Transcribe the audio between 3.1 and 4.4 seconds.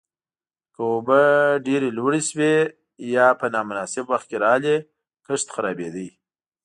یا په نامناسب وخت کې